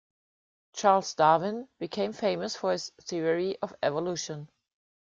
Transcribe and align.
Charles 0.73 1.13
Darwin 1.13 1.69
became 1.77 2.11
famous 2.11 2.55
for 2.55 2.71
his 2.71 2.89
theory 3.03 3.59
of 3.61 3.75
evolution. 3.83 4.49